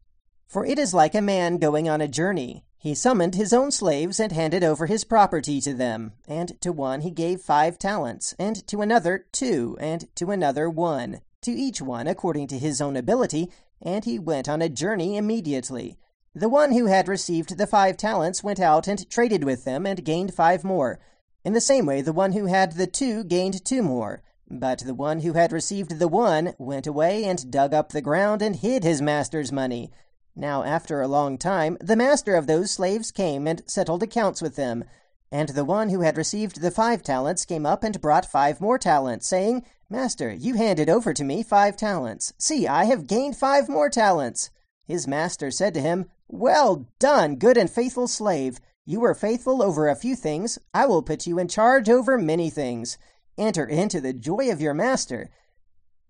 For 0.47 0.65
it 0.65 0.79
is 0.79 0.95
like 0.95 1.15
a 1.15 1.23
man 1.23 1.59
going 1.59 1.89
on 1.89 2.01
a 2.01 2.09
journey. 2.09 2.65
He 2.79 2.95
summoned 2.95 3.35
his 3.35 3.53
own 3.53 3.71
slaves 3.71 4.21
and 4.21 4.33
handed 4.33 4.63
over 4.63 4.87
his 4.87 5.05
property 5.05 5.61
to 5.63 5.75
them. 5.75 6.13
And 6.29 6.61
to 6.61 6.73
one 6.73 7.01
he 7.01 7.11
gave 7.11 7.41
five 7.41 7.79
talents, 7.79 8.35
and 8.39 8.67
to 8.69 8.83
another 8.83 9.27
two, 9.33 9.77
and 9.81 10.15
to 10.17 10.31
another 10.31 10.71
one, 10.71 11.21
to 11.43 11.51
each 11.51 11.81
one 11.81 12.07
according 12.07 12.49
to 12.49 12.59
his 12.59 12.81
own 12.81 12.97
ability, 12.97 13.51
and 13.83 14.05
he 14.05 14.19
went 14.19 14.49
on 14.49 14.63
a 14.63 14.69
journey 14.69 15.17
immediately. 15.17 15.99
The 16.35 16.49
one 16.49 16.73
who 16.73 16.87
had 16.87 17.09
received 17.09 17.57
the 17.57 17.67
five 17.67 17.97
talents 17.97 18.45
went 18.45 18.61
out 18.61 18.87
and 18.87 19.09
traded 19.09 19.43
with 19.43 19.65
them 19.65 19.87
and 19.87 20.05
gained 20.05 20.35
five 20.35 20.65
more. 20.65 21.01
In 21.45 21.55
the 21.55 21.61
same 21.61 21.87
way, 21.87 22.03
the 22.03 22.13
one 22.13 22.33
who 22.33 22.47
had 22.47 22.73
the 22.73 22.87
two 22.87 23.25
gained 23.25 23.65
two 23.65 23.83
more. 23.83 24.23
But 24.51 24.81
the 24.81 24.95
one 24.95 25.21
who 25.21 25.33
had 25.33 25.51
received 25.51 25.99
the 25.99 26.09
one 26.09 26.55
went 26.59 26.87
away 26.87 27.25
and 27.25 27.51
dug 27.51 27.73
up 27.73 27.91
the 27.91 28.03
ground 28.03 28.43
and 28.43 28.55
hid 28.55 28.85
his 28.85 29.01
master's 29.01 29.51
money. 29.51 29.91
Now, 30.39 30.65
after 30.65 31.01
a 31.01 31.09
long 31.09 31.39
time, 31.39 31.79
the 31.81 31.97
master 31.97 32.35
of 32.35 32.47
those 32.47 32.71
slaves 32.71 33.11
came 33.11 33.47
and 33.47 33.63
settled 33.67 34.03
accounts 34.03 34.43
with 34.43 34.55
them. 34.57 34.85
And 35.33 35.49
the 35.49 35.65
one 35.65 35.89
who 35.89 36.03
had 36.03 36.19
received 36.19 36.61
the 36.61 36.71
five 36.71 37.03
talents 37.03 37.47
came 37.47 37.65
up 37.65 37.83
and 37.83 38.01
brought 38.03 38.31
five 38.31 38.61
more 38.61 38.79
talents, 38.79 39.27
saying, 39.27 39.65
Master, 39.89 40.31
you 40.31 40.55
handed 40.55 40.91
over 40.91 41.15
to 41.15 41.25
me 41.25 41.43
five 41.43 41.75
talents. 41.75 42.35
See, 42.39 42.67
I 42.69 42.85
have 42.85 43.07
gained 43.07 43.37
five 43.37 43.67
more 43.67 43.89
talents. 43.89 44.51
His 44.85 45.09
master 45.09 45.51
said 45.51 45.73
to 45.75 45.81
him, 45.81 46.11
Well 46.29 46.87
done, 46.99 47.37
good 47.37 47.57
and 47.57 47.71
faithful 47.71 48.07
slave. 48.07 48.61
You 48.85 49.01
were 49.01 49.15
faithful 49.15 49.63
over 49.63 49.89
a 49.89 49.97
few 49.97 50.15
things. 50.15 50.59
I 50.75 50.85
will 50.85 51.03
put 51.03 51.27
you 51.27 51.39
in 51.39 51.49
charge 51.49 51.89
over 51.89 52.19
many 52.19 52.51
things. 52.51 52.99
Enter 53.39 53.65
into 53.65 54.03
the 54.03 54.13
joy 54.13 54.51
of 54.51 54.61
your 54.61 54.75
master. 54.75 55.31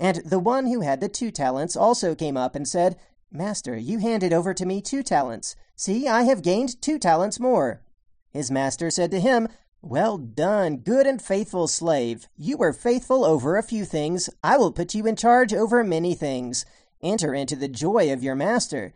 And 0.00 0.16
the 0.26 0.40
one 0.40 0.66
who 0.66 0.80
had 0.80 1.00
the 1.00 1.08
two 1.08 1.30
talents 1.30 1.76
also 1.76 2.14
came 2.14 2.36
up 2.36 2.54
and 2.54 2.66
said, 2.66 2.96
Master, 3.30 3.76
you 3.76 3.98
handed 3.98 4.32
over 4.32 4.54
to 4.54 4.64
me 4.64 4.80
two 4.80 5.02
talents. 5.02 5.56
See, 5.74 6.06
I 6.06 6.22
have 6.22 6.42
gained 6.42 6.80
two 6.80 6.98
talents 6.98 7.40
more. 7.40 7.82
His 8.30 8.50
master 8.50 8.90
said 8.90 9.10
to 9.10 9.20
him, 9.20 9.48
Well 9.82 10.16
done, 10.18 10.78
good 10.78 11.06
and 11.06 11.20
faithful 11.20 11.68
slave. 11.68 12.28
You 12.36 12.56
were 12.56 12.72
faithful 12.72 13.24
over 13.24 13.56
a 13.56 13.62
few 13.62 13.84
things. 13.84 14.30
I 14.42 14.56
will 14.56 14.72
put 14.72 14.94
you 14.94 15.06
in 15.06 15.16
charge 15.16 15.52
over 15.52 15.82
many 15.82 16.14
things. 16.14 16.64
Enter 17.02 17.34
into 17.34 17.56
the 17.56 17.68
joy 17.68 18.12
of 18.12 18.22
your 18.22 18.34
master. 18.34 18.94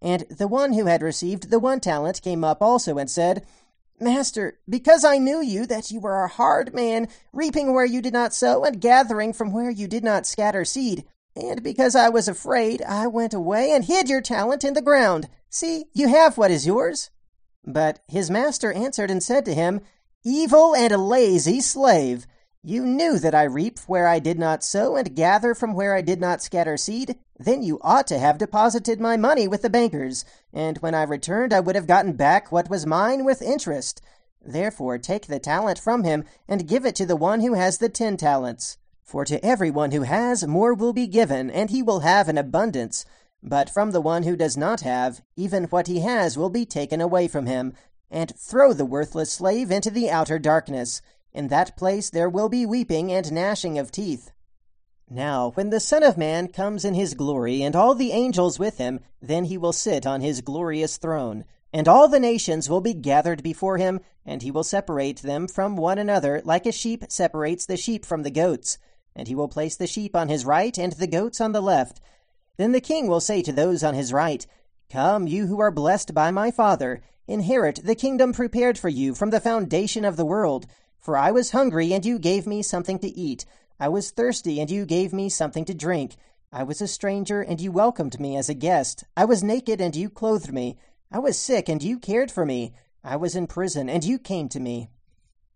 And 0.00 0.22
the 0.30 0.48
one 0.48 0.74
who 0.74 0.86
had 0.86 1.02
received 1.02 1.50
the 1.50 1.58
one 1.58 1.80
talent 1.80 2.22
came 2.22 2.44
up 2.44 2.62
also 2.62 2.98
and 2.98 3.10
said, 3.10 3.44
Master, 3.98 4.58
because 4.68 5.04
I 5.04 5.18
knew 5.18 5.40
you 5.40 5.66
that 5.66 5.90
you 5.90 6.00
were 6.00 6.22
a 6.22 6.28
hard 6.28 6.74
man, 6.74 7.08
reaping 7.32 7.72
where 7.72 7.86
you 7.86 8.02
did 8.02 8.12
not 8.12 8.34
sow 8.34 8.62
and 8.64 8.80
gathering 8.80 9.32
from 9.32 9.52
where 9.52 9.70
you 9.70 9.88
did 9.88 10.04
not 10.04 10.26
scatter 10.26 10.64
seed, 10.66 11.04
and 11.36 11.62
because 11.62 11.94
I 11.94 12.08
was 12.08 12.28
afraid, 12.28 12.82
I 12.82 13.06
went 13.06 13.34
away 13.34 13.70
and 13.70 13.84
hid 13.84 14.08
your 14.08 14.22
talent 14.22 14.64
in 14.64 14.72
the 14.72 14.82
ground. 14.82 15.28
See, 15.50 15.84
you 15.92 16.08
have 16.08 16.38
what 16.38 16.50
is 16.50 16.66
yours. 16.66 17.10
But 17.64 18.00
his 18.08 18.30
master 18.30 18.72
answered 18.72 19.10
and 19.10 19.22
said 19.22 19.44
to 19.44 19.54
him, 19.54 19.80
Evil 20.24 20.74
and 20.74 20.96
lazy 20.96 21.60
slave! 21.60 22.26
You 22.62 22.84
knew 22.84 23.18
that 23.20 23.34
I 23.34 23.44
reap 23.44 23.78
where 23.86 24.08
I 24.08 24.18
did 24.18 24.40
not 24.40 24.64
sow 24.64 24.96
and 24.96 25.14
gather 25.14 25.54
from 25.54 25.74
where 25.74 25.94
I 25.94 26.00
did 26.00 26.20
not 26.20 26.42
scatter 26.42 26.76
seed. 26.76 27.16
Then 27.38 27.62
you 27.62 27.78
ought 27.82 28.08
to 28.08 28.18
have 28.18 28.38
deposited 28.38 29.00
my 29.00 29.16
money 29.16 29.46
with 29.46 29.62
the 29.62 29.70
bankers, 29.70 30.24
and 30.52 30.78
when 30.78 30.94
I 30.94 31.04
returned 31.04 31.52
I 31.52 31.60
would 31.60 31.76
have 31.76 31.86
gotten 31.86 32.14
back 32.14 32.50
what 32.50 32.70
was 32.70 32.86
mine 32.86 33.24
with 33.24 33.40
interest. 33.40 34.00
Therefore 34.44 34.98
take 34.98 35.26
the 35.26 35.38
talent 35.38 35.78
from 35.78 36.02
him, 36.02 36.24
and 36.48 36.66
give 36.66 36.84
it 36.86 36.96
to 36.96 37.06
the 37.06 37.14
one 37.14 37.40
who 37.40 37.54
has 37.54 37.78
the 37.78 37.88
ten 37.88 38.16
talents. 38.16 38.78
For 39.06 39.24
to 39.24 39.44
every 39.46 39.70
one 39.70 39.92
who 39.92 40.02
has, 40.02 40.44
more 40.48 40.74
will 40.74 40.92
be 40.92 41.06
given, 41.06 41.48
and 41.48 41.70
he 41.70 41.80
will 41.80 42.00
have 42.00 42.28
an 42.28 42.36
abundance. 42.36 43.04
But 43.40 43.70
from 43.70 43.92
the 43.92 44.00
one 44.00 44.24
who 44.24 44.34
does 44.34 44.56
not 44.56 44.80
have, 44.80 45.22
even 45.36 45.64
what 45.64 45.86
he 45.86 46.00
has 46.00 46.36
will 46.36 46.50
be 46.50 46.66
taken 46.66 47.00
away 47.00 47.28
from 47.28 47.46
him. 47.46 47.72
And 48.10 48.36
throw 48.36 48.72
the 48.72 48.84
worthless 48.84 49.32
slave 49.32 49.70
into 49.70 49.90
the 49.90 50.10
outer 50.10 50.40
darkness. 50.40 51.02
In 51.32 51.46
that 51.48 51.76
place 51.76 52.10
there 52.10 52.28
will 52.28 52.48
be 52.48 52.66
weeping 52.66 53.12
and 53.12 53.30
gnashing 53.30 53.78
of 53.78 53.92
teeth. 53.92 54.32
Now, 55.08 55.52
when 55.54 55.70
the 55.70 55.78
Son 55.78 56.02
of 56.02 56.18
Man 56.18 56.48
comes 56.48 56.84
in 56.84 56.94
his 56.94 57.14
glory, 57.14 57.62
and 57.62 57.76
all 57.76 57.94
the 57.94 58.10
angels 58.10 58.58
with 58.58 58.78
him, 58.78 58.98
then 59.22 59.44
he 59.44 59.56
will 59.56 59.72
sit 59.72 60.04
on 60.04 60.20
his 60.20 60.40
glorious 60.40 60.96
throne. 60.96 61.44
And 61.72 61.86
all 61.86 62.08
the 62.08 62.18
nations 62.18 62.68
will 62.68 62.80
be 62.80 62.94
gathered 62.94 63.44
before 63.44 63.78
him, 63.78 64.00
and 64.24 64.42
he 64.42 64.50
will 64.50 64.64
separate 64.64 65.22
them 65.22 65.46
from 65.46 65.76
one 65.76 65.98
another, 65.98 66.42
like 66.44 66.66
a 66.66 66.72
sheep 66.72 67.04
separates 67.08 67.66
the 67.66 67.76
sheep 67.76 68.04
from 68.04 68.24
the 68.24 68.32
goats. 68.32 68.78
And 69.16 69.26
he 69.26 69.34
will 69.34 69.48
place 69.48 69.74
the 69.74 69.86
sheep 69.86 70.14
on 70.14 70.28
his 70.28 70.44
right, 70.44 70.76
and 70.78 70.92
the 70.92 71.06
goats 71.06 71.40
on 71.40 71.52
the 71.52 71.62
left. 71.62 72.00
Then 72.58 72.72
the 72.72 72.80
king 72.80 73.08
will 73.08 73.20
say 73.20 73.42
to 73.42 73.52
those 73.52 73.82
on 73.82 73.94
his 73.94 74.12
right, 74.12 74.46
Come, 74.90 75.26
you 75.26 75.46
who 75.46 75.58
are 75.58 75.72
blessed 75.72 76.14
by 76.14 76.30
my 76.30 76.50
Father, 76.50 77.00
inherit 77.26 77.80
the 77.82 77.94
kingdom 77.94 78.32
prepared 78.32 78.78
for 78.78 78.88
you 78.88 79.14
from 79.14 79.30
the 79.30 79.40
foundation 79.40 80.04
of 80.04 80.16
the 80.16 80.24
world. 80.24 80.66
For 81.00 81.16
I 81.16 81.30
was 81.30 81.50
hungry, 81.50 81.92
and 81.92 82.04
you 82.04 82.18
gave 82.18 82.46
me 82.46 82.62
something 82.62 82.98
to 83.00 83.08
eat. 83.08 83.46
I 83.80 83.88
was 83.88 84.10
thirsty, 84.10 84.60
and 84.60 84.70
you 84.70 84.84
gave 84.86 85.12
me 85.12 85.28
something 85.28 85.64
to 85.64 85.74
drink. 85.74 86.16
I 86.52 86.62
was 86.62 86.80
a 86.80 86.86
stranger, 86.86 87.40
and 87.40 87.60
you 87.60 87.72
welcomed 87.72 88.20
me 88.20 88.36
as 88.36 88.48
a 88.48 88.54
guest. 88.54 89.04
I 89.16 89.24
was 89.24 89.42
naked, 89.42 89.80
and 89.80 89.96
you 89.96 90.08
clothed 90.08 90.52
me. 90.52 90.76
I 91.10 91.18
was 91.18 91.38
sick, 91.38 91.68
and 91.68 91.82
you 91.82 91.98
cared 91.98 92.30
for 92.30 92.46
me. 92.46 92.74
I 93.02 93.16
was 93.16 93.34
in 93.34 93.46
prison, 93.46 93.88
and 93.88 94.04
you 94.04 94.18
came 94.18 94.48
to 94.50 94.60
me. 94.60 94.90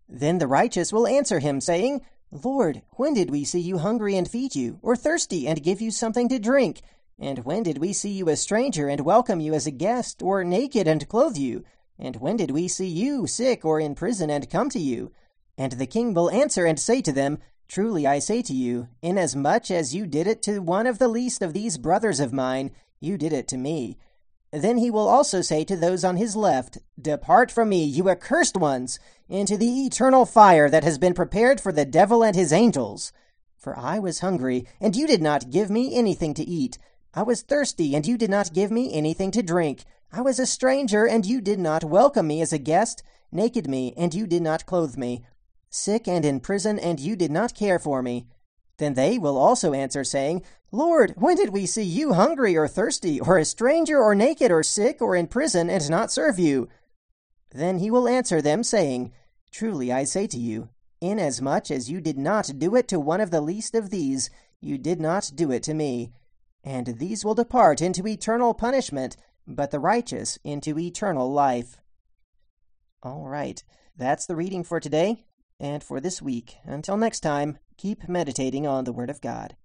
Then 0.07 0.39
the 0.39 0.47
righteous 0.47 0.91
will 0.91 1.07
answer 1.07 1.39
him, 1.39 1.61
saying, 1.61 2.01
Lord, 2.31 2.81
when 2.91 3.13
did 3.13 3.29
we 3.29 3.43
see 3.43 3.59
you 3.59 3.79
hungry 3.79 4.15
and 4.15 4.25
feed 4.25 4.55
you, 4.55 4.79
or 4.81 4.95
thirsty 4.95 5.49
and 5.49 5.61
give 5.61 5.81
you 5.81 5.91
something 5.91 6.29
to 6.29 6.39
drink? 6.39 6.81
And 7.19 7.39
when 7.39 7.61
did 7.61 7.77
we 7.77 7.91
see 7.91 8.11
you 8.11 8.29
a 8.29 8.37
stranger 8.37 8.87
and 8.87 9.01
welcome 9.01 9.41
you 9.41 9.53
as 9.53 9.67
a 9.67 9.71
guest, 9.71 10.21
or 10.21 10.45
naked 10.45 10.87
and 10.87 11.09
clothe 11.09 11.35
you? 11.35 11.65
And 11.99 12.15
when 12.15 12.37
did 12.37 12.51
we 12.51 12.69
see 12.69 12.87
you 12.87 13.27
sick 13.27 13.65
or 13.65 13.81
in 13.81 13.95
prison 13.95 14.29
and 14.29 14.49
come 14.49 14.69
to 14.69 14.79
you? 14.79 15.11
And 15.57 15.73
the 15.73 15.85
king 15.85 16.13
will 16.13 16.31
answer 16.31 16.65
and 16.65 16.79
say 16.79 17.01
to 17.01 17.11
them, 17.11 17.37
Truly 17.67 18.07
I 18.07 18.19
say 18.19 18.41
to 18.43 18.53
you, 18.53 18.87
inasmuch 19.01 19.69
as 19.69 19.93
you 19.93 20.07
did 20.07 20.25
it 20.25 20.41
to 20.43 20.59
one 20.59 20.87
of 20.87 20.99
the 20.99 21.09
least 21.09 21.41
of 21.41 21.51
these 21.51 21.77
brothers 21.77 22.21
of 22.21 22.31
mine, 22.31 22.71
you 23.01 23.17
did 23.17 23.33
it 23.33 23.49
to 23.49 23.57
me. 23.57 23.97
Then 24.51 24.77
he 24.77 24.91
will 24.91 25.07
also 25.07 25.41
say 25.41 25.63
to 25.63 25.75
those 25.75 26.03
on 26.03 26.17
his 26.17 26.35
left, 26.35 26.77
Depart 27.01 27.49
from 27.51 27.69
me, 27.69 27.83
you 27.83 28.09
accursed 28.09 28.57
ones, 28.57 28.99
into 29.29 29.57
the 29.57 29.85
eternal 29.85 30.25
fire 30.25 30.69
that 30.69 30.83
has 30.83 30.97
been 30.97 31.13
prepared 31.13 31.61
for 31.61 31.71
the 31.71 31.85
devil 31.85 32.23
and 32.23 32.35
his 32.35 32.51
angels. 32.51 33.13
For 33.57 33.77
I 33.77 33.97
was 33.97 34.19
hungry, 34.19 34.65
and 34.79 34.95
you 34.95 35.07
did 35.07 35.21
not 35.21 35.51
give 35.51 35.69
me 35.69 35.95
anything 35.95 36.33
to 36.33 36.43
eat. 36.43 36.77
I 37.13 37.23
was 37.23 37.41
thirsty, 37.41 37.95
and 37.95 38.05
you 38.05 38.17
did 38.17 38.29
not 38.29 38.53
give 38.53 38.71
me 38.71 38.93
anything 38.93 39.31
to 39.31 39.41
drink. 39.41 39.85
I 40.11 40.21
was 40.21 40.39
a 40.39 40.45
stranger, 40.45 41.07
and 41.07 41.25
you 41.25 41.39
did 41.39 41.59
not 41.59 41.83
welcome 41.83 42.27
me 42.27 42.41
as 42.41 42.51
a 42.51 42.57
guest, 42.57 43.03
naked 43.31 43.69
me, 43.69 43.93
and 43.95 44.13
you 44.13 44.27
did 44.27 44.41
not 44.41 44.65
clothe 44.65 44.97
me 44.97 45.23
sick 45.71 46.07
and 46.07 46.25
in 46.25 46.39
prison, 46.39 46.77
and 46.77 46.99
you 46.99 47.15
did 47.15 47.31
not 47.31 47.55
care 47.55 47.79
for 47.79 48.03
me. 48.03 48.27
Then 48.81 48.95
they 48.95 49.19
will 49.19 49.37
also 49.37 49.73
answer, 49.73 50.03
saying, 50.03 50.41
Lord, 50.71 51.13
when 51.15 51.35
did 51.35 51.49
we 51.49 51.67
see 51.67 51.83
you 51.83 52.13
hungry 52.13 52.57
or 52.57 52.67
thirsty, 52.67 53.19
or 53.19 53.37
a 53.37 53.45
stranger, 53.45 54.01
or 54.01 54.15
naked, 54.15 54.49
or 54.49 54.63
sick, 54.63 55.03
or 55.03 55.15
in 55.15 55.27
prison, 55.27 55.69
and 55.69 55.87
not 55.87 56.11
serve 56.11 56.39
you? 56.39 56.67
Then 57.51 57.77
he 57.77 57.91
will 57.91 58.07
answer 58.07 58.41
them, 58.41 58.63
saying, 58.63 59.13
Truly 59.51 59.91
I 59.91 60.03
say 60.03 60.25
to 60.25 60.39
you, 60.39 60.69
inasmuch 60.99 61.69
as 61.69 61.91
you 61.91 62.01
did 62.01 62.17
not 62.17 62.57
do 62.57 62.75
it 62.75 62.87
to 62.87 62.99
one 62.99 63.21
of 63.21 63.29
the 63.29 63.39
least 63.39 63.75
of 63.75 63.91
these, 63.91 64.31
you 64.59 64.79
did 64.79 64.99
not 64.99 65.29
do 65.35 65.51
it 65.51 65.61
to 65.61 65.75
me. 65.75 66.11
And 66.63 66.97
these 66.97 67.23
will 67.23 67.35
depart 67.35 67.83
into 67.83 68.07
eternal 68.07 68.55
punishment, 68.55 69.15
but 69.45 69.69
the 69.69 69.79
righteous 69.79 70.39
into 70.43 70.79
eternal 70.79 71.31
life. 71.31 71.77
All 73.03 73.27
right, 73.27 73.63
that's 73.95 74.25
the 74.25 74.35
reading 74.35 74.63
for 74.63 74.79
today 74.79 75.25
and 75.61 75.83
for 75.83 76.01
this 76.01 76.21
week. 76.21 76.57
Until 76.65 76.97
next 76.97 77.21
time, 77.21 77.59
keep 77.77 78.09
meditating 78.09 78.67
on 78.67 78.83
the 78.83 78.91
Word 78.91 79.09
of 79.09 79.21
God. 79.21 79.55